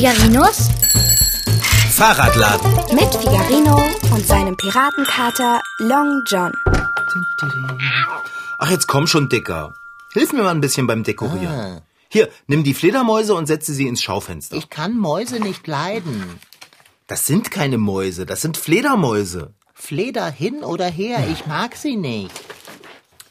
[0.00, 0.70] Figarinos
[1.90, 2.72] Fahrradladen.
[2.94, 6.52] mit Figarino und seinem Piratenkater Long John.
[8.58, 9.74] Ach, jetzt komm schon, Dicker.
[10.14, 11.82] Hilf mir mal ein bisschen beim Dekorieren.
[12.08, 14.56] Hier, nimm die Fledermäuse und setze sie ins Schaufenster.
[14.56, 16.40] Ich kann Mäuse nicht leiden.
[17.06, 19.52] das sind keine Mäuse, das sind Fledermäuse.
[19.74, 22.32] Fleder hin oder her, ich mag sie nicht.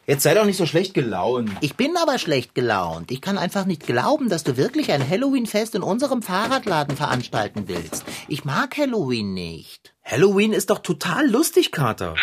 [0.10, 1.52] Jetzt sei doch nicht so schlecht gelaunt.
[1.62, 3.12] Ich bin aber schlecht gelaunt.
[3.12, 8.06] Ich kann einfach nicht glauben, dass du wirklich ein Halloween-Fest in unserem Fahrradladen veranstalten willst.
[8.28, 9.94] Ich mag Halloween nicht.
[10.04, 12.16] Halloween ist doch total lustig, Kater.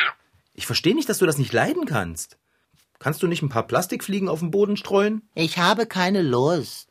[0.52, 2.38] Ich verstehe nicht, dass du das nicht leiden kannst.
[2.98, 5.23] Kannst du nicht ein paar Plastikfliegen auf den Boden streuen?
[5.37, 6.88] Ich habe keine Lust.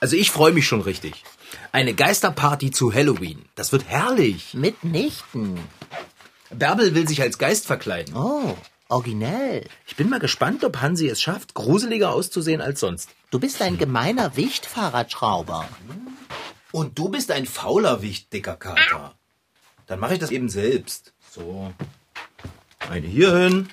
[0.00, 1.22] Also ich freue mich schon richtig.
[1.70, 3.44] Eine Geisterparty zu Halloween.
[3.54, 4.52] Das wird herrlich.
[4.54, 5.60] Mitnichten.
[6.50, 8.16] Bärbel will sich als Geist verkleiden.
[8.16, 8.56] Oh,
[8.88, 9.66] originell.
[9.86, 13.10] Ich bin mal gespannt, ob Hansi es schafft, gruseliger auszusehen als sonst.
[13.30, 15.68] Du bist ein gemeiner Wicht-Fahrradschrauber.
[16.72, 19.14] Und du bist ein fauler Wicht, dicker Kater.
[19.86, 21.12] Dann mache ich das eben selbst.
[21.30, 21.72] So.
[22.90, 23.68] Eine hierhin.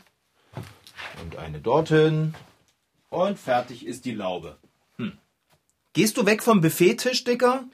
[1.21, 2.33] Und eine dorthin.
[3.09, 4.57] Und fertig ist die Laube.
[4.97, 5.17] Hm.
[5.93, 7.65] Gehst du weg vom Buffettisch, Dicker?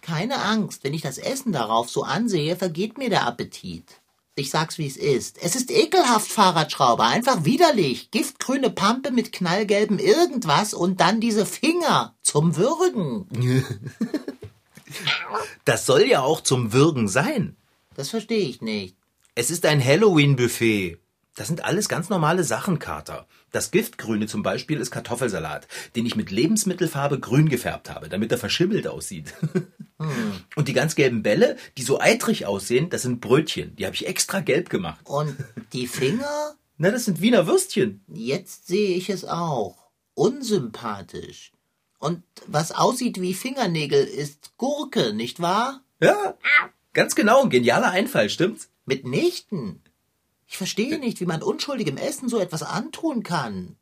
[0.00, 4.00] Keine Angst, wenn ich das Essen darauf so ansehe, vergeht mir der Appetit.
[4.38, 5.38] Ich sag's wie es ist.
[5.42, 7.04] Es ist ekelhaft, Fahrradschrauber.
[7.04, 8.10] Einfach widerlich.
[8.10, 13.64] Giftgrüne Pampe mit knallgelbem irgendwas und dann diese Finger zum Würgen.
[15.64, 17.56] Das soll ja auch zum Würgen sein.
[17.96, 18.96] Das verstehe ich nicht.
[19.34, 20.98] Es ist ein Halloween-Buffet.
[21.34, 23.26] Das sind alles ganz normale Sachen, Kater.
[23.56, 28.36] Das Giftgrüne zum Beispiel ist Kartoffelsalat, den ich mit Lebensmittelfarbe grün gefärbt habe, damit er
[28.36, 29.32] verschimmelt aussieht.
[30.56, 33.74] Und die ganz gelben Bälle, die so eitrig aussehen, das sind Brötchen.
[33.76, 35.00] Die habe ich extra gelb gemacht.
[35.04, 35.34] Und
[35.72, 36.54] die Finger?
[36.76, 38.02] Na, das sind Wiener Würstchen.
[38.08, 39.88] Jetzt sehe ich es auch.
[40.12, 41.52] Unsympathisch.
[41.98, 45.80] Und was aussieht wie Fingernägel ist Gurke, nicht wahr?
[45.98, 46.36] Ja,
[46.92, 47.44] ganz genau.
[47.44, 48.68] Ein genialer Einfall, stimmt's?
[48.84, 49.80] Mitnichten.
[50.46, 53.76] Ich verstehe nicht, wie man unschuldigem Essen so etwas antun kann.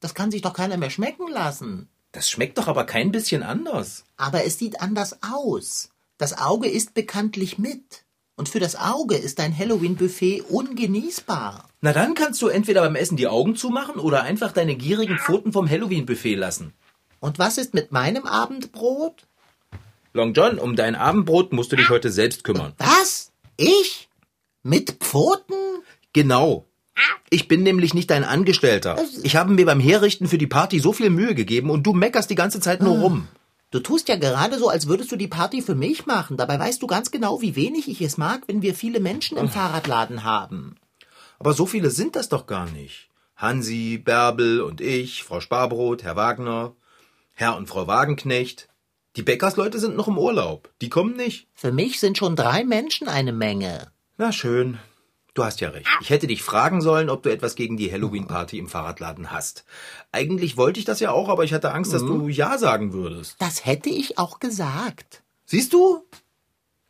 [0.00, 1.88] Das kann sich doch keiner mehr schmecken lassen.
[2.12, 4.04] Das schmeckt doch aber kein bisschen anders.
[4.16, 5.90] Aber es sieht anders aus.
[6.18, 8.04] Das Auge isst bekanntlich mit.
[8.36, 11.68] Und für das Auge ist ein Halloween-Buffet ungenießbar.
[11.80, 15.52] Na dann kannst du entweder beim Essen die Augen zumachen oder einfach deine gierigen Pfoten
[15.52, 16.72] vom Halloween-Buffet lassen.
[17.20, 19.26] Und was ist mit meinem Abendbrot?
[20.12, 22.74] Long John, um dein Abendbrot musst du dich heute selbst kümmern.
[22.78, 23.32] Was?
[23.56, 24.08] Ich?
[24.62, 25.54] Mit Pfoten?
[26.12, 26.66] Genau.
[27.30, 28.98] Ich bin nämlich nicht dein Angestellter.
[29.22, 32.28] Ich habe mir beim Herrichten für die Party so viel Mühe gegeben und du meckerst
[32.28, 33.28] die ganze Zeit nur rum.
[33.70, 36.36] Du tust ja gerade so, als würdest du die Party für mich machen.
[36.36, 39.48] Dabei weißt du ganz genau, wie wenig ich es mag, wenn wir viele Menschen im
[39.48, 40.76] Fahrradladen haben.
[41.38, 43.08] Aber so viele sind das doch gar nicht.
[43.34, 46.76] Hansi, Bärbel und ich, Frau Sparbrot, Herr Wagner,
[47.32, 48.68] Herr und Frau Wagenknecht.
[49.16, 50.70] Die Bäckersleute sind noch im Urlaub.
[50.82, 51.48] Die kommen nicht.
[51.54, 53.90] Für mich sind schon drei Menschen eine Menge.
[54.18, 54.78] Na schön.
[55.34, 55.88] Du hast ja recht.
[56.02, 59.64] Ich hätte dich fragen sollen, ob du etwas gegen die Halloween-Party im Fahrradladen hast.
[60.12, 63.36] Eigentlich wollte ich das ja auch, aber ich hatte Angst, dass du Ja sagen würdest.
[63.38, 65.22] Das hätte ich auch gesagt.
[65.46, 66.04] Siehst du?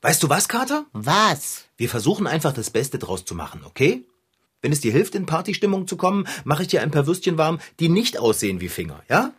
[0.01, 0.87] Weißt du was, Kater?
[0.93, 1.67] Was?
[1.77, 4.05] Wir versuchen einfach das Beste draus zu machen, okay?
[4.61, 7.61] Wenn es dir hilft, in Partystimmung zu kommen, mache ich dir ein paar Würstchen warm,
[7.79, 9.33] die nicht aussehen wie Finger, ja?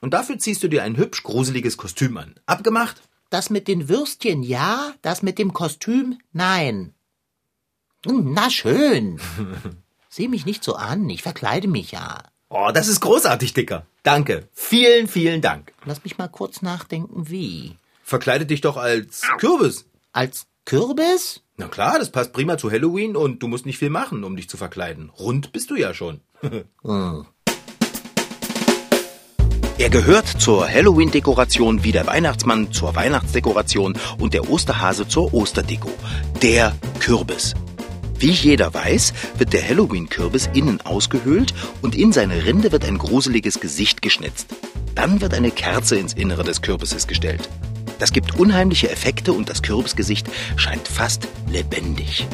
[0.00, 2.34] Und dafür ziehst du dir ein hübsch gruseliges Kostüm an.
[2.46, 3.02] Abgemacht?
[3.28, 6.94] Das mit den Würstchen ja, das mit dem Kostüm nein.
[8.06, 9.20] Hm, Na schön.
[10.08, 12.22] Sieh mich nicht so an, ich verkleide mich ja.
[12.48, 13.86] Oh, das ist großartig, Dicker.
[14.02, 14.48] Danke.
[14.52, 15.72] Vielen, vielen Dank.
[15.84, 17.76] Lass mich mal kurz nachdenken, wie.
[18.02, 19.84] Verkleide dich doch als Kürbis.
[20.12, 21.42] Als Kürbis?
[21.56, 24.48] Na klar, das passt prima zu Halloween und du musst nicht viel machen, um dich
[24.48, 25.10] zu verkleiden.
[25.10, 26.20] Rund bist du ja schon.
[29.80, 35.90] Er gehört zur Halloween-Dekoration wie der Weihnachtsmann zur Weihnachtsdekoration und der Osterhase zur Osterdeko.
[36.42, 37.54] Der Kürbis.
[38.18, 43.60] Wie jeder weiß, wird der Halloween-Kürbis innen ausgehöhlt und in seine Rinde wird ein gruseliges
[43.60, 44.48] Gesicht geschnitzt.
[44.96, 47.48] Dann wird eine Kerze ins Innere des Kürbisses gestellt.
[48.00, 50.26] Das gibt unheimliche Effekte und das Kürbisgesicht
[50.56, 52.26] scheint fast lebendig.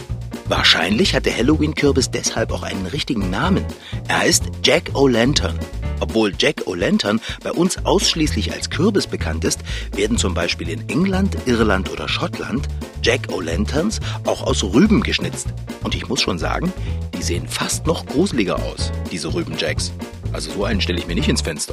[0.46, 3.64] Wahrscheinlich hat der Halloween-Kürbis deshalb auch einen richtigen Namen.
[4.08, 5.58] Er heißt Jack O'Lantern.
[6.05, 9.61] Obwohl Jack O'Lantern bei uns ausschließlich als Kürbis bekannt ist,
[9.93, 12.69] werden zum Beispiel in England, Irland oder Schottland
[13.03, 15.47] Jack O'Lanterns auch aus Rüben geschnitzt.
[15.83, 16.71] Und ich muss schon sagen,
[17.17, 19.93] die sehen fast noch gruseliger aus, diese Rübenjacks.
[20.35, 21.73] Also so einen stelle ich mir nicht ins Fenster.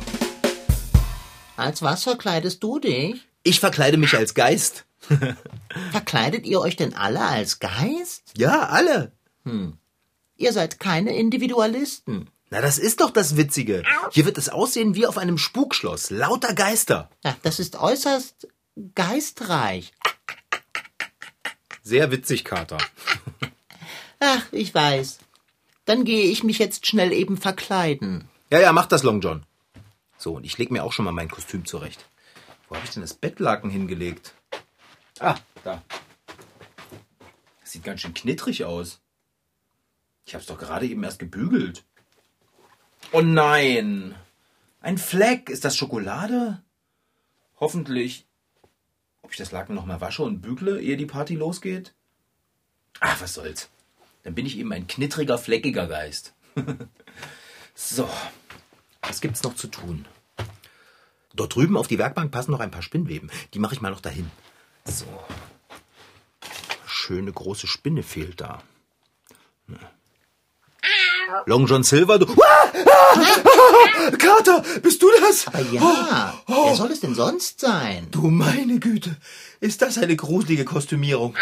[1.57, 3.27] Als was verkleidest du dich?
[3.43, 4.85] Ich verkleide mich als Geist.
[5.91, 8.31] Verkleidet ihr euch denn alle als Geist?
[8.37, 9.11] Ja, alle.
[10.37, 12.29] Ihr seid keine Individualisten.
[12.51, 13.83] Na, das ist doch das Witzige.
[14.11, 16.09] Hier wird es aussehen wie auf einem Spukschloss.
[16.09, 17.09] Lauter Geister.
[17.23, 18.49] Ja, das ist äußerst
[18.93, 19.93] geistreich.
[21.81, 22.77] Sehr witzig, Kater.
[24.19, 25.19] Ach, ich weiß.
[25.85, 28.29] Dann gehe ich mich jetzt schnell eben verkleiden.
[28.49, 29.43] Ja, ja, mach das, Long John.
[30.17, 32.05] So, und ich leg mir auch schon mal mein Kostüm zurecht.
[32.67, 34.33] Wo habe ich denn das Bettlaken hingelegt?
[35.19, 35.81] Ah, da.
[37.61, 38.99] Das sieht ganz schön knittrig aus.
[40.25, 41.85] Ich hab's doch gerade eben erst gebügelt.
[43.13, 44.15] Oh nein!
[44.79, 45.49] Ein Fleck.
[45.49, 46.63] Ist das Schokolade?
[47.59, 48.25] Hoffentlich.
[49.21, 51.93] Ob ich das Laken noch mal wasche und bügle, ehe die Party losgeht?
[53.01, 53.69] Ach, was soll's.
[54.23, 56.33] Dann bin ich eben ein knittriger, fleckiger Geist.
[57.75, 58.09] so,
[59.01, 60.05] was gibt's noch zu tun?
[61.33, 63.29] Dort drüben auf die Werkbank passen noch ein paar Spinnweben.
[63.53, 64.31] Die mache ich mal noch dahin.
[64.85, 65.05] So.
[66.85, 68.63] Schöne große Spinne fehlt da.
[71.45, 72.25] Long John Silver, du.
[72.25, 73.19] Ah, ah,
[74.07, 75.47] ah, Kater, bist du das?
[75.47, 78.07] Aber ja, wer soll es denn sonst sein?
[78.11, 79.15] Du meine Güte,
[79.59, 81.35] ist das eine gruselige Kostümierung?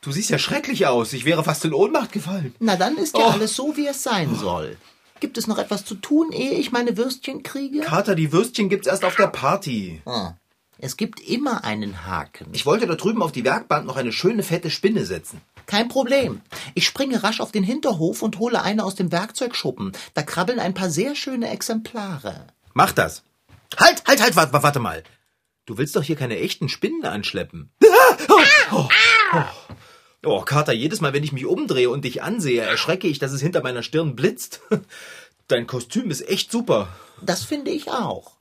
[0.00, 1.12] Du siehst ja schrecklich aus.
[1.12, 2.54] Ich wäre fast in Ohnmacht gefallen.
[2.58, 3.30] Na, dann ist ja Oh.
[3.30, 4.76] alles so, wie es sein soll.
[5.20, 7.80] Gibt es noch etwas zu tun, ehe ich meine Würstchen kriege?
[7.80, 10.02] Kater, die Würstchen gibt's erst auf der Party.
[10.04, 10.32] Ah,
[10.78, 12.48] es gibt immer einen Haken.
[12.52, 15.40] Ich wollte da drüben auf die Werkbank noch eine schöne fette Spinne setzen.
[15.66, 16.40] Kein Problem.
[16.74, 19.92] Ich springe rasch auf den Hinterhof und hole eine aus dem Werkzeugschuppen.
[20.14, 22.46] Da krabbeln ein paar sehr schöne Exemplare.
[22.74, 23.22] Mach das.
[23.78, 25.02] Halt, halt, halt, warte, warte mal.
[25.64, 27.70] Du willst doch hier keine echten Spinnen anschleppen.
[28.28, 28.88] Oh, oh,
[29.34, 29.44] oh.
[30.24, 33.40] oh, Kater, jedes Mal, wenn ich mich umdrehe und dich ansehe, erschrecke ich, dass es
[33.40, 34.60] hinter meiner Stirn blitzt.
[35.48, 36.88] Dein Kostüm ist echt super.
[37.20, 38.36] Das finde ich auch.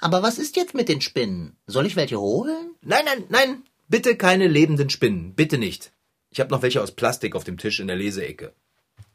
[0.00, 1.56] Aber was ist jetzt mit den Spinnen?
[1.66, 2.74] Soll ich welche holen?
[2.82, 5.92] Nein, nein, nein, bitte keine lebenden Spinnen, bitte nicht.
[6.32, 8.54] Ich habe noch welche aus Plastik auf dem Tisch in der Leseecke.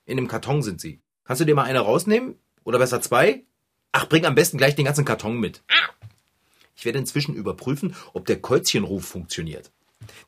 [0.06, 1.00] In dem Karton sind sie.
[1.24, 2.36] Kannst du dir mal eine rausnehmen?
[2.66, 3.46] Oder besser zwei?
[3.94, 5.64] Ach, bring am besten gleich den ganzen Karton mit.
[6.76, 9.72] Ich werde inzwischen überprüfen, ob der Käuzchenruf funktioniert.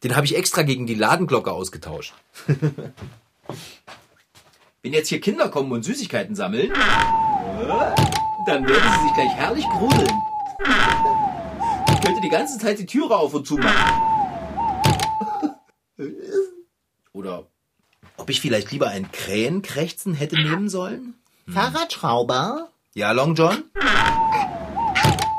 [0.04, 2.14] Den habe ich extra gegen die Ladenglocke ausgetauscht.
[4.82, 10.10] Wenn jetzt hier Kinder kommen und Süßigkeiten sammeln, dann werden sie sich gleich herrlich gruseln.
[11.94, 14.04] Ich könnte die ganze Zeit die Türe auf und zu machen.
[17.18, 17.48] Oder
[18.18, 21.16] ob ich vielleicht lieber ein Krähenkrächzen hätte nehmen sollen?
[21.52, 22.70] Fahrradschrauber?
[22.94, 23.64] Ja, Long John?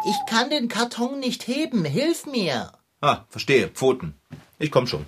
[0.08, 1.84] Ich kann den Karton nicht heben.
[1.84, 2.72] Hilf mir.
[3.00, 3.68] Ah, verstehe.
[3.68, 4.14] Pfoten.
[4.58, 5.06] Ich komm schon.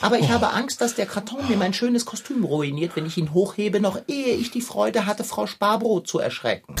[0.00, 3.34] Aber ich habe Angst, dass der Karton mir mein schönes Kostüm ruiniert, wenn ich ihn
[3.34, 6.74] hochhebe, noch ehe ich die Freude hatte, Frau Sparbrot zu erschrecken.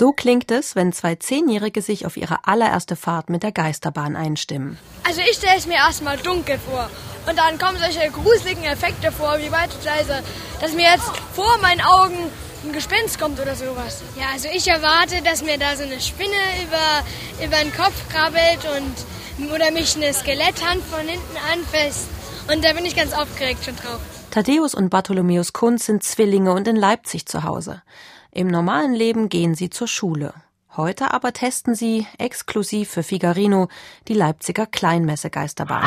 [0.00, 4.78] So klingt es, wenn zwei Zehnjährige sich auf ihre allererste Fahrt mit der Geisterbahn einstimmen.
[5.06, 6.88] Also ich stelle es mir erstmal dunkel vor.
[7.28, 10.22] Und dann kommen solche gruseligen Effekte vor, wie beispielsweise,
[10.58, 11.04] dass mir jetzt
[11.34, 12.16] vor meinen Augen
[12.64, 14.00] ein Gespenst kommt oder sowas.
[14.18, 18.60] Ja, also ich erwarte, dass mir da so eine Spinne über, über den Kopf krabbelt
[18.74, 22.08] und oder mich eine Skeletthand von hinten anfasst.
[22.50, 24.00] Und da bin ich ganz aufgeregt schon drauf.
[24.30, 27.82] Thaddäus und Bartholomäus Kunz sind Zwillinge und in Leipzig zu Hause.
[28.32, 30.32] Im normalen Leben gehen sie zur Schule.
[30.76, 33.66] Heute aber testen sie, exklusiv für Figarino,
[34.06, 35.82] die Leipziger Kleinmesse Geisterbahn.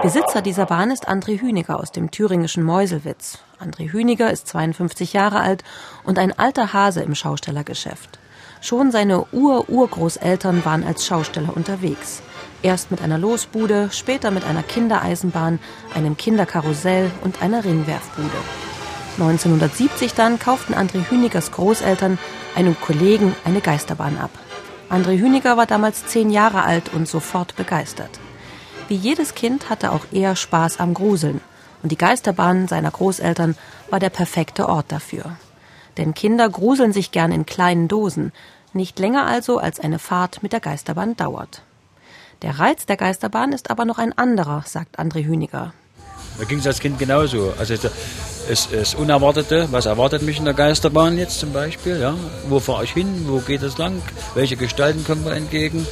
[0.00, 3.40] Besitzer dieser Bahn ist André Hüniger aus dem thüringischen Meuselwitz.
[3.60, 5.64] André Hüniger ist 52 Jahre alt
[6.02, 8.18] und ein alter Hase im Schaustellergeschäft.
[8.62, 12.22] Schon seine Ur-Urgroßeltern waren als Schausteller unterwegs.
[12.62, 15.58] Erst mit einer Losbude, später mit einer Kindereisenbahn,
[15.94, 18.71] einem Kinderkarussell und einer Ringwerfbude.
[19.18, 22.18] 1970 dann kauften André Hünigers Großeltern
[22.54, 24.30] einem Kollegen eine Geisterbahn ab.
[24.88, 28.20] André Hüniger war damals zehn Jahre alt und sofort begeistert.
[28.88, 31.40] Wie jedes Kind hatte auch er Spaß am Gruseln.
[31.82, 33.56] Und die Geisterbahn seiner Großeltern
[33.90, 35.36] war der perfekte Ort dafür.
[35.96, 38.32] Denn Kinder gruseln sich gern in kleinen Dosen,
[38.72, 41.62] nicht länger also als eine Fahrt mit der Geisterbahn dauert.
[42.42, 45.74] Der Reiz der Geisterbahn ist aber noch ein anderer, sagt André Hüniger.
[46.38, 47.52] Da ging es als Kind genauso.
[47.58, 47.74] Also
[48.48, 52.14] es ist Unerwartete, was erwartet mich in der Geisterbahn jetzt zum Beispiel, ja?
[52.48, 54.02] Wo fahre ich hin, wo geht es lang,
[54.34, 55.86] welche Gestalten kommen mir entgegen.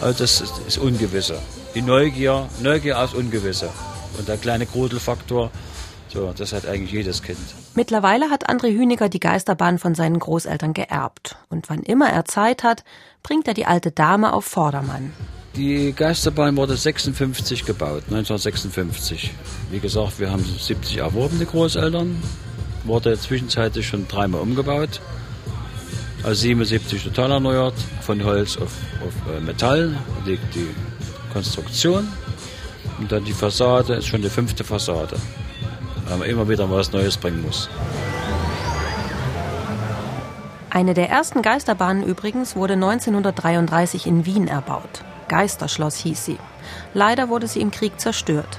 [0.00, 1.38] Also das ist, ist Ungewisse.
[1.74, 3.70] Die Neugier, Neugier aus Ungewisse.
[4.16, 5.50] Und der kleine Gruselfaktor,
[6.08, 7.38] so, das hat eigentlich jedes Kind.
[7.74, 11.36] Mittlerweile hat André Hüniger die Geisterbahn von seinen Großeltern geerbt.
[11.50, 12.84] Und wann immer er Zeit hat,
[13.22, 15.12] bringt er die alte Dame auf Vordermann.
[15.58, 19.32] Die Geisterbahn wurde 56 gebaut, 1956.
[19.72, 22.22] Wie gesagt, wir haben 70 erworben, die Großeltern.
[22.84, 25.00] Wurde zwischenzeitlich schon dreimal umgebaut.
[26.22, 28.70] Also 77 total erneuert, von Holz auf,
[29.04, 30.68] auf äh, Metall, die, die
[31.32, 32.06] Konstruktion.
[33.00, 35.16] Und dann die Fassade ist schon die fünfte Fassade.
[36.06, 37.68] Weil man immer wieder was Neues bringen muss.
[40.70, 45.02] Eine der ersten Geisterbahnen übrigens wurde 1933 in Wien erbaut.
[45.28, 46.38] Geisterschloss hieß sie.
[46.94, 48.58] Leider wurde sie im Krieg zerstört.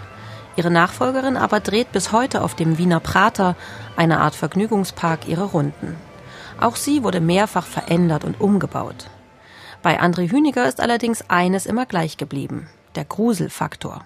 [0.56, 3.56] Ihre Nachfolgerin aber dreht bis heute auf dem Wiener Prater,
[3.96, 5.96] einer Art Vergnügungspark, ihre Runden.
[6.60, 9.10] Auch sie wurde mehrfach verändert und umgebaut.
[9.82, 14.04] Bei André Hüniger ist allerdings eines immer gleich geblieben, der Gruselfaktor.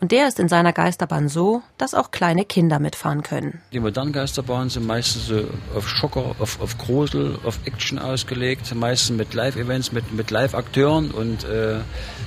[0.00, 3.60] Und der ist in seiner Geisterbahn so, dass auch kleine Kinder mitfahren können.
[3.72, 9.16] Die modernen Geisterbahnen sind meistens so auf Schocker, auf, auf Grusel, auf Action ausgelegt, meistens
[9.16, 11.78] mit Live-Events, mit, mit Live-Akteuren und äh,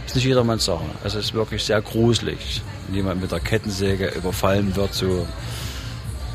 [0.06, 0.86] ist nicht jedermanns Sache.
[1.04, 5.26] Also es ist wirklich sehr gruselig, wenn jemand mit der Kettensäge überfallen wird, so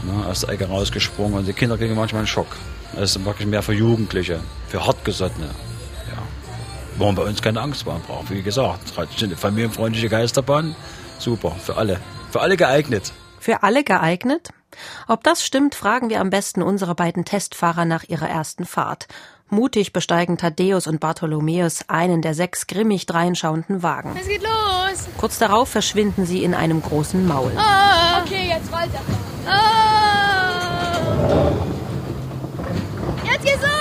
[0.05, 2.57] ne, aus der Ecke rausgesprungen und die Kinder kriegen manchmal einen Schock.
[2.95, 5.51] Das ist wirklich mehr für Jugendliche, für Hartgesottene.
[6.99, 8.31] Man bei uns keine Angst haben braucht.
[8.31, 8.93] Wie gesagt,
[9.37, 10.75] familienfreundliche Geisterbahn,
[11.19, 12.01] super, für alle.
[12.31, 13.13] Für alle geeignet.
[13.41, 14.51] Für alle geeignet?
[15.07, 19.09] Ob das stimmt, fragen wir am besten unsere beiden Testfahrer nach ihrer ersten Fahrt.
[19.51, 24.15] Mutig besteigen Thaddäus und Bartholomäus einen der sechs grimmig dreinschauenden Wagen.
[24.21, 25.09] Es geht los.
[25.17, 27.53] Kurz darauf verschwinden sie in einem großen Maul.
[27.57, 29.01] Ah, okay, jetzt weiter.
[29.47, 29.89] Ah.
[33.25, 33.78] Jetzt geht's los.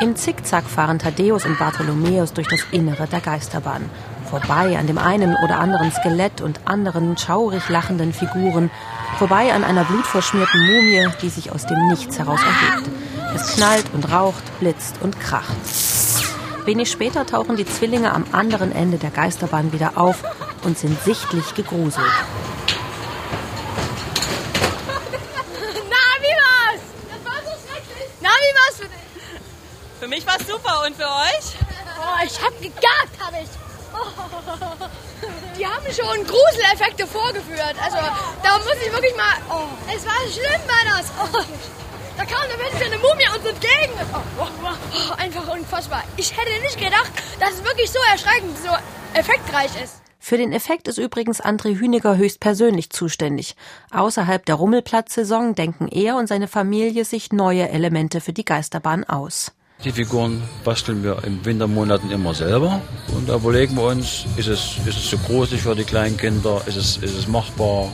[0.00, 3.90] Im Zickzack fahren Thaddäus und Bartholomäus durch das Innere der Geisterbahn.
[4.30, 8.70] Vorbei an dem einen oder anderen Skelett und anderen schaurig lachenden Figuren.
[9.18, 12.88] Vorbei an einer blutverschmierten Mumie, die sich aus dem Nichts heraus erhebt.
[13.34, 15.56] Es knallt und raucht, blitzt und kracht.
[16.64, 20.22] Wenig später tauchen die Zwillinge am anderen Ende der Geisterbahn wieder auf
[20.62, 22.06] und sind sichtlich gegruselt.
[25.90, 26.82] Na, wie war's?
[27.10, 28.08] Das war so schrecklich.
[28.20, 29.08] Na, wie war's für dich?
[30.00, 31.56] Für mich war's super und für euch?
[31.98, 33.48] Oh, ich hab gegagt, hab ich.
[33.92, 34.88] Oh.
[35.58, 37.74] Die haben schon Gruseleffekte vorgeführt.
[37.82, 37.96] Also,
[38.42, 39.34] da muss ich wirklich mal.
[39.50, 41.10] Oh, es war schlimm, war das.
[41.20, 41.44] Oh.
[42.16, 43.92] Da kam eine Mensch eine Mumie uns entgegen.
[44.38, 46.04] Oh, einfach unfassbar.
[46.16, 48.70] Ich hätte nicht gedacht, dass es wirklich so erschreckend, so
[49.18, 50.02] effektreich ist.
[50.20, 53.56] Für den Effekt ist übrigens André Hüniger höchstpersönlich zuständig.
[53.90, 59.52] Außerhalb der Rummelplatzsaison denken er und seine Familie sich neue Elemente für die Geisterbahn aus.
[59.84, 62.80] Die Figuren basteln wir in Wintermonaten immer selber
[63.14, 66.60] und da überlegen wir uns, ist es, ist es zu gruselig für die kleinen Kinder,
[66.66, 67.88] ist es, ist es machbar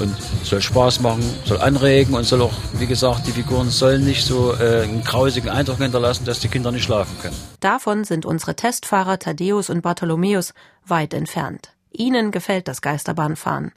[0.00, 4.24] und soll Spaß machen, soll anregen und soll auch, wie gesagt, die Figuren sollen nicht
[4.24, 7.36] so äh, einen grausigen Eindruck hinterlassen, dass die Kinder nicht schlafen können.
[7.60, 10.54] Davon sind unsere Testfahrer Thaddäus und Bartholomäus
[10.86, 11.70] weit entfernt.
[11.92, 13.72] Ihnen gefällt das Geisterbahnfahren.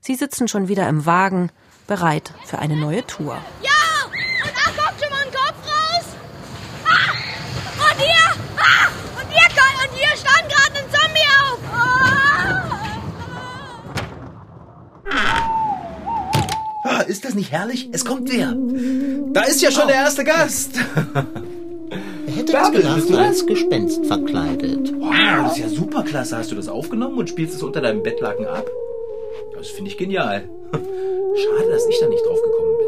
[0.00, 1.50] Sie sitzen schon wieder im Wagen,
[1.86, 3.36] bereit für eine neue Tour.
[3.62, 3.70] Ja!
[4.06, 6.04] Und da kommt schon mal ein Kopf raus!
[6.84, 7.12] Ah!
[7.90, 8.44] Und hier!
[8.56, 8.88] Ah!
[9.20, 11.58] Und hier, und hier stand gerade ein Zombie auf!
[16.84, 17.88] Ah, ist das nicht herrlich?
[17.92, 18.54] Es kommt wer.
[19.32, 20.70] Da ist ja schon der erste Gast.
[22.26, 23.18] Wer hätte das das?
[23.18, 24.92] als Gespenst verkleidet?
[24.98, 26.36] Wow, das ist ja super klasse.
[26.36, 28.66] Hast du das aufgenommen und spielst es unter deinem Bettlaken ab?
[29.56, 30.48] Das finde ich genial.
[30.72, 32.86] Schade, dass ich da nicht drauf gekommen bin.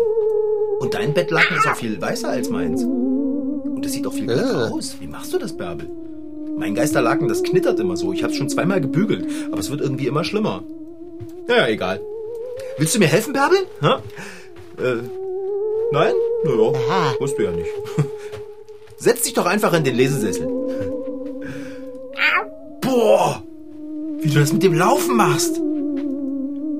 [0.80, 2.82] Und dein Bettlaken ist auch viel weißer als meins.
[2.84, 4.72] Und das sieht auch viel besser Äh.
[4.72, 4.96] aus.
[5.00, 5.88] Wie machst du das, Bärbel?
[6.56, 8.12] Mein Geisterlaken, das knittert immer so.
[8.12, 10.64] Ich habe es schon zweimal gebügelt, aber es wird irgendwie immer schlimmer.
[11.46, 12.00] Naja, egal.
[12.76, 13.66] Willst du mir helfen, Bärbel?
[13.82, 14.02] Ha?
[14.78, 15.02] Äh,
[15.92, 16.14] nein?
[16.44, 17.14] Naja, Aha.
[17.18, 17.70] musst du ja nicht.
[18.96, 20.46] Setz dich doch einfach in den Lesesessel.
[22.80, 23.42] Boah!
[24.20, 25.60] Wie du das mit dem Laufen machst!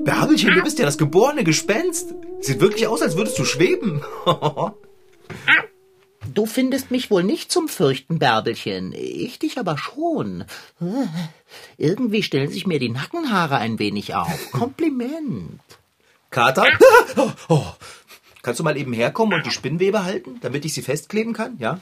[0.03, 2.13] Bärbelchen, du bist ja das geborene Gespenst.
[2.41, 4.01] Sieht wirklich aus, als würdest du schweben.
[6.33, 8.93] Du findest mich wohl nicht zum Fürchten, Bärbelchen.
[8.93, 10.45] Ich dich aber schon.
[11.77, 14.51] Irgendwie stellen sich mir die Nackenhaare ein wenig auf.
[14.51, 15.59] Kompliment.
[16.29, 16.67] Kater?
[17.15, 17.65] Oh, oh.
[18.43, 21.57] Kannst du mal eben herkommen und die Spinnwebe halten, damit ich sie festkleben kann?
[21.57, 21.79] Ja?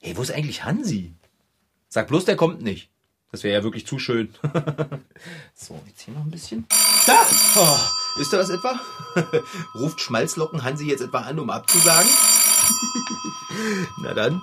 [0.00, 1.12] Hey, wo ist eigentlich Hansi?
[1.88, 2.90] Sag bloß, der kommt nicht.
[3.32, 4.34] Das wäre ja wirklich zu schön.
[5.54, 6.66] so, jetzt hier noch ein bisschen.
[7.06, 7.26] Da!
[7.56, 8.80] Oh, ist da das etwa?
[9.74, 12.10] Ruft Schmalzlocken Hansi jetzt etwa an, um abzusagen?
[14.02, 14.42] Na dann.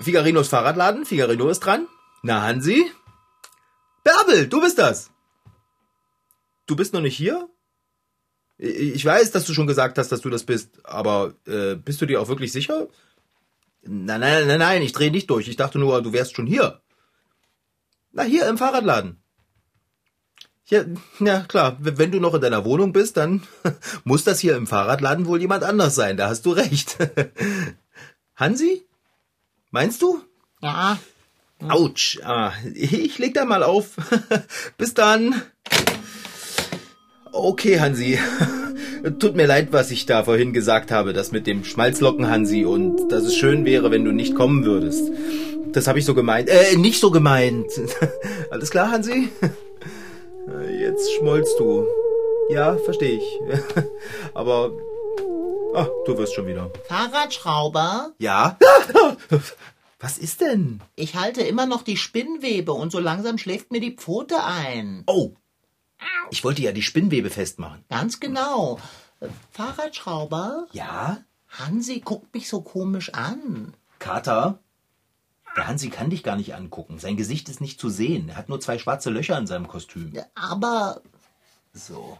[0.00, 1.04] Figarinos Fahrradladen.
[1.04, 1.86] Figarino ist dran.
[2.22, 2.90] Na, Hansi?
[4.04, 5.10] Bärbel, du bist das.
[6.66, 7.48] Du bist noch nicht hier?
[8.58, 12.06] Ich weiß, dass du schon gesagt hast, dass du das bist, aber äh, bist du
[12.06, 12.88] dir auch wirklich sicher?
[13.82, 15.48] Nein, nein, nein, nein, ich drehe nicht durch.
[15.48, 16.80] Ich dachte nur, du wärst schon hier.
[18.12, 19.22] Na, hier im Fahrradladen.
[20.68, 20.84] Ja,
[21.20, 21.76] ja, klar.
[21.78, 23.42] Wenn du noch in deiner Wohnung bist, dann
[24.04, 26.16] muss das hier im Fahrradladen wohl jemand anders sein.
[26.16, 26.96] Da hast du recht.
[28.34, 28.84] Hansi?
[29.70, 30.20] Meinst du?
[30.60, 30.98] Ja,
[31.68, 32.18] Autsch.
[32.22, 33.96] Ah, ich leg da mal auf.
[34.78, 35.40] Bis dann.
[37.32, 38.18] Okay, Hansi.
[39.18, 43.08] Tut mir leid, was ich da vorhin gesagt habe, das mit dem Schmalzlocken, Hansi, und
[43.10, 45.10] dass es schön wäre, wenn du nicht kommen würdest.
[45.72, 46.48] Das habe ich so gemeint.
[46.48, 47.66] Äh, nicht so gemeint.
[48.50, 49.28] Alles klar, Hansi?
[50.96, 51.86] Jetzt schmollst du.
[52.48, 53.40] Ja, verstehe ich.
[54.34, 54.70] Aber
[55.74, 56.70] ah, du wirst schon wieder.
[56.88, 58.56] Fahrradschrauber, Ja?
[60.00, 60.80] Was ist denn?
[60.94, 65.02] ich halte immer noch die Spinnwebe und so langsam schläft mir die Pfote ein.
[65.06, 65.32] Oh,
[66.30, 67.84] ich wollte ja die Spinnwebe festmachen.
[67.90, 68.78] Ganz genau.
[69.50, 71.18] Fahrradschrauber, Ja?
[71.50, 73.74] Hansi guckt mich so komisch an.
[73.98, 74.60] Kater?
[75.56, 76.98] Der Hansi kann dich gar nicht angucken.
[76.98, 78.28] Sein Gesicht ist nicht zu sehen.
[78.28, 80.12] Er hat nur zwei schwarze Löcher in seinem Kostüm.
[80.34, 81.00] Aber,
[81.72, 82.18] So.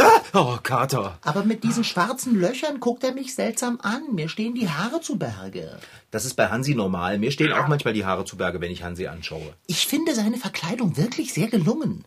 [0.00, 1.18] Ah, oh, Kater.
[1.22, 4.02] aber mit diesen schwarzen Löchern guckt er mich seltsam an.
[4.12, 5.78] Mir stehen die Haare zu Berge.
[6.10, 7.18] Das ist bei Hansi normal.
[7.18, 9.54] Mir stehen auch manchmal die Haare zu Berge, wenn ich Hansi anschaue.
[9.66, 12.04] Ich finde seine Verkleidung wirklich sehr gelungen.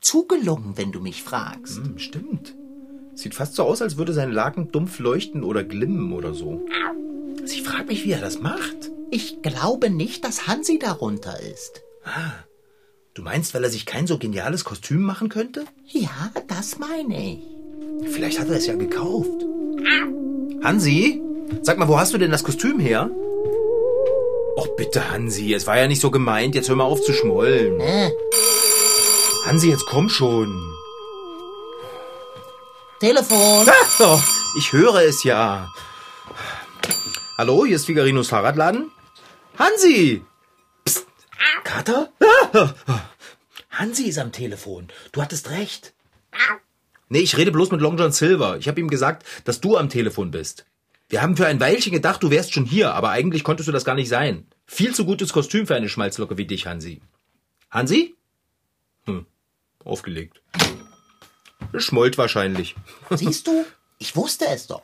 [0.00, 1.76] Zu gelungen, wenn du mich fragst.
[1.76, 2.54] Hm, stimmt.
[3.14, 6.66] Sieht fast so aus, als würde sein Laken dumpf leuchten oder glimmen oder so.
[7.44, 8.90] Ich frage mich, wie er das macht.
[9.10, 11.82] Ich glaube nicht, dass Hansi darunter ist.
[13.14, 15.64] Du meinst, weil er sich kein so geniales Kostüm machen könnte?
[15.86, 17.40] Ja, das meine ich.
[18.10, 19.44] Vielleicht hat er es ja gekauft.
[20.62, 21.20] Hansi?
[21.62, 23.10] Sag mal, wo hast du denn das Kostüm her?
[24.56, 26.54] Och bitte, Hansi, es war ja nicht so gemeint.
[26.54, 27.80] Jetzt hör mal auf zu schmollen.
[27.80, 28.10] Äh,
[29.44, 30.72] Hansi, jetzt komm schon.
[33.00, 33.66] Telefon.
[33.98, 34.18] Oh,
[34.56, 35.68] ich höre es ja.
[37.42, 38.92] Hallo, hier ist Figarinos Fahrradladen.
[39.58, 40.22] Hansi!
[40.84, 41.08] Psst.
[41.64, 42.12] Kater?
[43.70, 44.86] Hansi ist am Telefon.
[45.10, 45.92] Du hattest recht.
[47.08, 48.58] Nee, ich rede bloß mit Long John Silver.
[48.58, 50.66] Ich habe ihm gesagt, dass du am Telefon bist.
[51.08, 53.84] Wir haben für ein Weilchen gedacht, du wärst schon hier, aber eigentlich konntest du das
[53.84, 54.46] gar nicht sein.
[54.64, 57.00] Viel zu gutes Kostüm für eine Schmalzlocke wie dich, Hansi.
[57.72, 58.14] Hansi?
[59.06, 59.26] Hm,
[59.84, 60.40] aufgelegt.
[61.76, 62.76] Schmollt wahrscheinlich.
[63.10, 63.64] Siehst du?
[63.98, 64.82] Ich wusste es doch.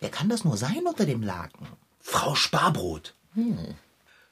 [0.00, 1.66] Wer kann das nur sein unter dem Laken?
[2.02, 3.14] Frau Sparbrot.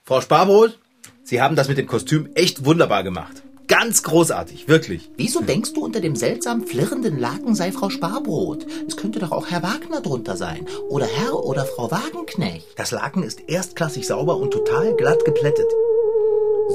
[0.03, 0.79] Frau Sparbrot,
[1.23, 3.43] Sie haben das mit dem Kostüm echt wunderbar gemacht.
[3.69, 5.09] Ganz großartig, wirklich.
[5.17, 8.67] Wieso denkst du, unter dem seltsam flirrenden Laken sei Frau Sparbrot?
[8.89, 10.67] Es könnte doch auch Herr Wagner drunter sein.
[10.89, 12.67] Oder Herr oder Frau Wagenknecht.
[12.77, 15.69] Das Laken ist erstklassig sauber und total glatt geplättet.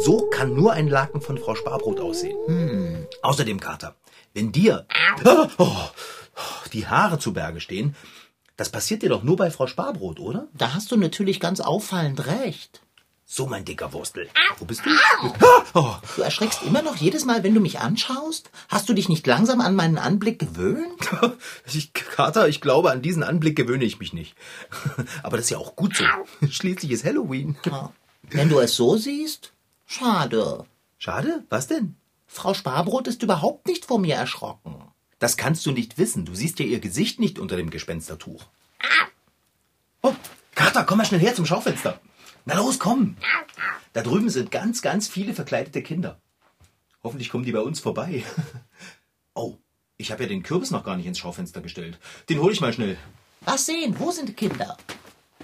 [0.06, 2.38] So kann nur ein Laken von Frau Sparbrot aussehen.
[3.22, 3.96] Außerdem, Kater,
[4.34, 4.88] wenn dir
[5.58, 5.72] oh,
[6.72, 7.96] die Haare zu Berge stehen,
[8.58, 10.48] das passiert dir doch nur bei Frau Sparbrot, oder?
[10.54, 12.82] Da hast du natürlich ganz auffallend recht.
[13.28, 14.30] So, mein dicker Wurstel.
[14.60, 14.92] Wo bist du?
[15.74, 18.52] Oh, Du erschreckst immer noch jedes Mal, wenn du mich anschaust?
[18.70, 21.10] Hast du dich nicht langsam an meinen Anblick gewöhnt?
[21.74, 24.36] Ich, Kater, ich glaube, an diesen Anblick gewöhne ich mich nicht.
[25.24, 26.06] Aber das ist ja auch gut so.
[26.50, 27.58] Schließlich ist Halloween.
[28.30, 29.54] Wenn du es so siehst?
[29.88, 30.66] Schade.
[31.00, 31.96] Schade, was denn?
[32.28, 34.85] Frau Sparbrot ist überhaupt nicht vor mir erschrocken.
[35.20, 36.26] Das kannst du nicht wissen.
[36.26, 38.44] Du siehst ja ihr Gesicht nicht unter dem Gespenstertuch.
[40.02, 40.14] Oh,
[40.54, 42.00] Kater, komm mal schnell her zum Schaufenster.
[42.46, 43.18] Na los, komm.
[43.94, 46.22] Da drüben sind ganz, ganz viele verkleidete Kinder.
[47.04, 48.24] Hoffentlich kommen die bei uns vorbei.
[49.38, 49.58] Oh,
[49.98, 52.00] ich habe ja den Kürbis noch gar nicht ins Schaufenster gestellt.
[52.30, 52.98] Den hole ich mal schnell.
[53.46, 54.78] Lass sehen, wo sind die Kinder?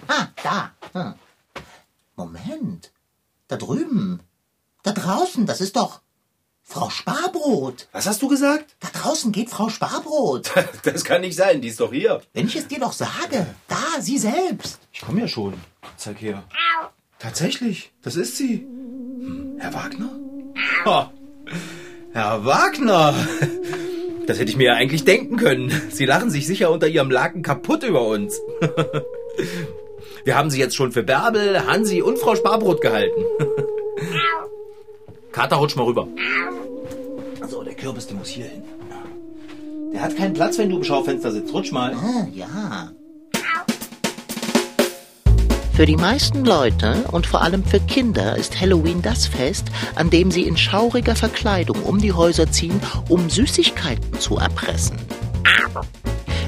[0.08, 0.74] Ah, da.
[0.94, 1.16] Hm.
[2.16, 2.94] Moment.
[3.50, 4.22] Da drüben.
[4.84, 6.00] Da draußen, das ist doch
[6.72, 7.90] Frau Sparbrot.
[7.92, 8.78] Was hast du gesagt?
[8.80, 10.52] Da draußen geht Frau Sparbrot.
[10.84, 12.22] Das kann nicht sein, die ist doch hier.
[12.34, 13.46] Wenn ich es dir doch sage.
[13.68, 14.80] Da, sie selbst.
[14.94, 15.54] Ich komme ja schon.
[15.98, 16.44] Zeig her.
[17.20, 18.60] Tatsächlich, das ist sie.
[18.60, 20.12] Hm, Herr Wagner?
[20.86, 21.12] Ha.
[22.14, 23.14] Herr Wagner!
[24.26, 25.74] Das hätte ich mir ja eigentlich denken können.
[25.92, 28.40] Sie lachen sich sicher unter ihrem Laken kaputt über uns.
[30.24, 33.22] Wir haben sie jetzt schon für Bärbel, Hansi und Frau Sparbrot gehalten.
[35.32, 36.08] Kater, rutsch mal rüber.
[37.82, 38.62] Kürbis, der muss hier hin.
[39.92, 41.52] Der hat keinen Platz, wenn du im Schaufenster sitzt.
[41.52, 41.96] Rutsch mal.
[41.96, 42.92] Ah, ja.
[45.74, 49.66] Für die meisten Leute und vor allem für Kinder ist Halloween das Fest,
[49.96, 54.98] an dem sie in schauriger Verkleidung um die Häuser ziehen, um Süßigkeiten zu erpressen.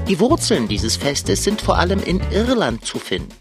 [0.07, 3.33] Die Wurzeln dieses Festes sind vor allem in Irland zu finden.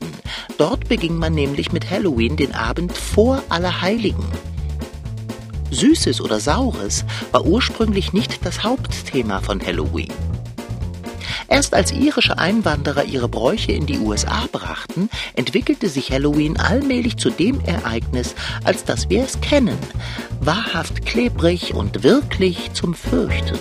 [0.56, 4.24] Dort beging man nämlich mit Halloween den Abend vor Allerheiligen.
[5.72, 10.12] Süßes oder Saures war ursprünglich nicht das Hauptthema von Halloween.
[11.48, 17.30] Erst als irische Einwanderer ihre Bräuche in die USA brachten, entwickelte sich Halloween allmählich zu
[17.30, 19.76] dem Ereignis, als das wir es kennen.
[20.40, 23.58] Wahrhaft klebrig und wirklich zum Fürchten.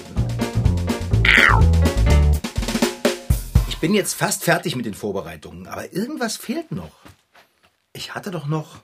[3.67, 6.91] Ich bin jetzt fast fertig mit den Vorbereitungen, aber irgendwas fehlt noch.
[7.93, 8.79] Ich hatte doch noch.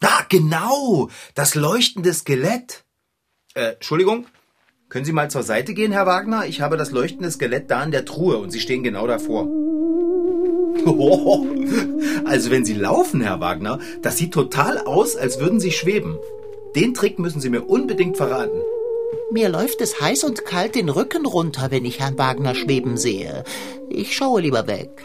[0.00, 1.08] Da, genau!
[1.34, 2.84] Das leuchtende Skelett.
[3.54, 4.26] Äh, Entschuldigung,
[4.88, 6.46] können Sie mal zur Seite gehen, Herr Wagner?
[6.46, 9.48] Ich habe das leuchtende Skelett da in der Truhe und Sie stehen genau davor.
[12.24, 16.18] Also wenn Sie laufen, Herr Wagner, das sieht total aus, als würden Sie schweben.
[16.76, 18.60] Den Trick müssen Sie mir unbedingt verraten.
[19.30, 23.44] Mir läuft es heiß und kalt den Rücken runter, wenn ich Herrn Wagner schweben sehe.
[23.88, 25.02] Ich schaue lieber weg.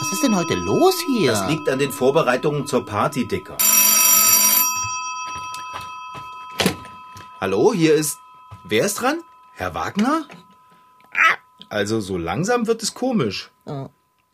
[0.00, 1.32] Was ist denn heute los hier?
[1.32, 3.56] Das liegt an den Vorbereitungen zur Party, Dicker.
[7.40, 8.18] Hallo, hier ist.
[8.64, 9.20] Wer ist dran?
[9.54, 10.26] Herr Wagner?
[11.68, 13.50] Also so langsam wird es komisch.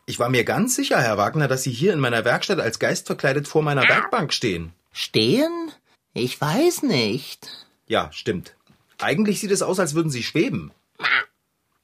[0.06, 3.06] Ich war mir ganz sicher, Herr Wagner, dass Sie hier in meiner Werkstatt als Geist
[3.06, 4.72] verkleidet vor meiner Werkbank stehen.
[4.92, 5.70] Stehen?
[6.14, 7.66] Ich weiß nicht.
[7.86, 8.56] Ja, stimmt.
[8.98, 10.72] Eigentlich sieht es aus, als würden Sie schweben.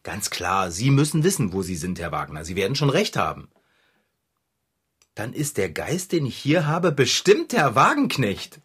[0.02, 2.44] Ganz klar, Sie müssen wissen, wo Sie sind, Herr Wagner.
[2.44, 3.48] Sie werden schon recht haben.
[5.16, 8.60] Dann ist der Geist, den ich hier habe, bestimmt Herr Wagenknecht.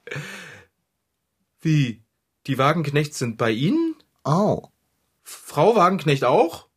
[1.62, 2.04] Wie?
[2.46, 3.96] Die Wagenknechts sind bei Ihnen?
[4.26, 4.68] Oh.
[5.24, 6.68] Frau Wagenknecht auch?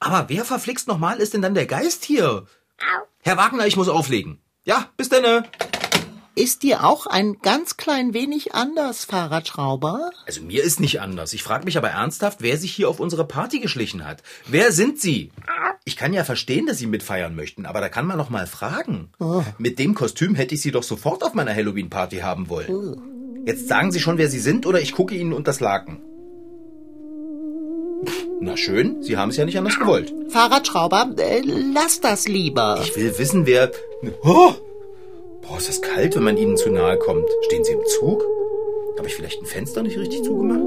[0.00, 2.46] Aber wer verflixt nochmal ist denn dann der Geist hier?
[3.22, 4.42] Herr Wagner, ich muss auflegen.
[4.64, 5.44] Ja, bis denne.
[6.36, 10.10] Ist dir auch ein ganz klein wenig anders, Fahrradschrauber?
[10.26, 11.32] Also mir ist nicht anders.
[11.32, 14.22] Ich frage mich aber ernsthaft, wer sich hier auf unsere Party geschlichen hat.
[14.46, 15.32] Wer sind Sie?
[15.84, 19.10] Ich kann ja verstehen, dass Sie mitfeiern möchten, aber da kann man noch mal fragen.
[19.58, 23.44] Mit dem Kostüm hätte ich Sie doch sofort auf meiner Halloween-Party haben wollen.
[23.44, 25.98] Jetzt sagen Sie schon, wer Sie sind, oder ich gucke Ihnen unters Laken.
[28.40, 30.14] Na schön, Sie haben es ja nicht anders gewollt.
[30.28, 32.80] Fahrradschrauber, äh, lass das lieber.
[32.82, 33.72] Ich will wissen, wer...
[34.22, 34.54] Oh!
[35.50, 37.28] Boah, ist das kalt, wenn man Ihnen zu nahe kommt.
[37.46, 38.24] Stehen Sie im Zug?
[38.96, 40.60] Habe ich vielleicht ein Fenster nicht richtig zugemacht?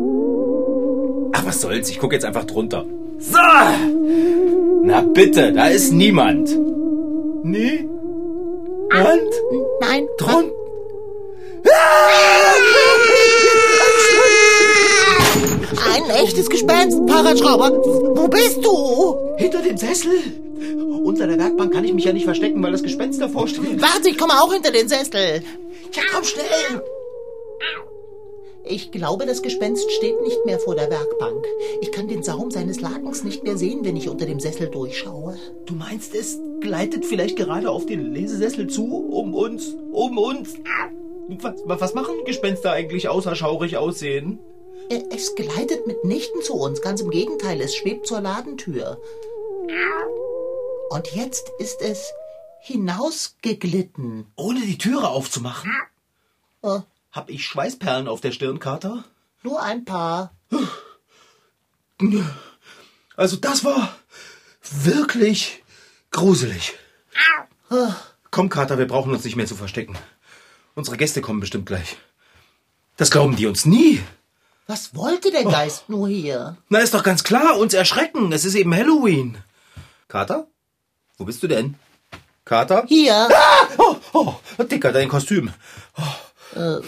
[1.32, 2.86] Ach, was soll's, ich gucke jetzt einfach drunter.
[3.18, 3.38] So!
[4.84, 6.50] Na bitte, da ist niemand.
[7.44, 7.88] Nee?
[8.92, 9.80] Und?
[9.80, 10.52] Nein, Drunter?
[15.94, 17.72] ein echtes Gespenst, Fahrradschrauber.
[18.16, 19.18] Wo bist du?
[19.38, 20.12] Hinter dem Sessel.
[21.04, 23.82] Unter der Werkbank kann ich mich ja nicht verstecken, weil das Gespenst davor steht.
[23.82, 25.44] Warte, ich komme auch hinter den Sessel.
[25.94, 26.82] Ja, komm schnell.
[28.66, 31.46] Ich glaube, das Gespenst steht nicht mehr vor der Werkbank.
[31.82, 35.38] Ich kann den Saum seines Lakens nicht mehr sehen, wenn ich unter dem Sessel durchschaue.
[35.66, 40.54] Du meinst, es gleitet vielleicht gerade auf den Lesesessel zu, um uns, um uns.
[41.28, 44.40] Was, was machen Gespenster eigentlich außer schaurig aussehen?
[44.90, 48.98] Äh, Es gleitet mitnichten zu uns, ganz im Gegenteil, es schwebt zur Ladentür.
[50.94, 52.14] Und jetzt ist es
[52.62, 54.32] hinausgeglitten.
[54.36, 55.74] Ohne die Türe aufzumachen?
[56.62, 59.04] Äh, Hab ich Schweißperlen auf der Stirn, Kater?
[59.42, 60.36] nur ein paar.
[63.16, 63.96] Also das war
[64.62, 65.64] wirklich
[66.12, 66.76] gruselig.
[68.30, 69.98] Komm, Kater, wir brauchen uns nicht mehr zu verstecken.
[70.76, 71.98] Unsere Gäste kommen bestimmt gleich.
[72.98, 74.00] Das glauben die uns nie.
[74.68, 76.56] Was wollte der Geist nur hier?
[76.70, 78.32] Na, ist doch ganz klar, uns erschrecken.
[78.32, 79.40] Es ist eben Halloween.
[80.08, 80.46] Kater?
[81.24, 81.76] Wo bist du denn?
[82.44, 82.84] Kater?
[82.86, 83.30] Hier.
[83.78, 84.34] Oh, oh,
[84.70, 85.54] Dicker, dein Kostüm.
[86.54, 86.82] Oh.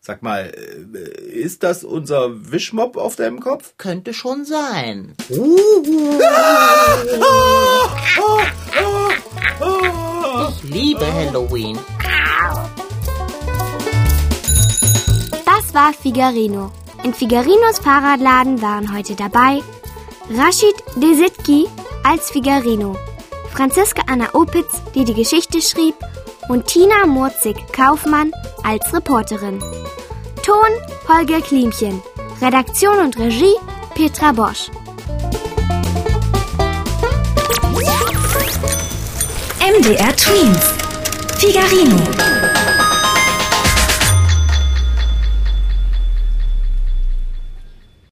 [0.00, 3.74] Sag mal, äh, ist das unser Wischmopp auf deinem Kopf?
[3.78, 5.14] Könnte schon sein.
[5.28, 5.38] Ich
[10.64, 11.78] liebe Halloween.
[15.44, 16.72] Das war Figarino.
[17.04, 19.62] In Figarinos Fahrradladen waren heute dabei
[20.28, 21.68] Rashid Desitki
[22.02, 22.96] als Figarino,
[23.56, 25.94] Franziska Anna Opitz, die die Geschichte schrieb,
[26.50, 28.30] und Tina Murzig-Kaufmann
[28.62, 29.58] als Reporterin.
[30.42, 30.70] Ton
[31.08, 32.02] Holger Klimchen.
[32.42, 33.54] Redaktion und Regie
[33.94, 34.68] Petra Bosch.
[39.58, 40.74] MDR Twins.
[41.38, 42.45] Figarino.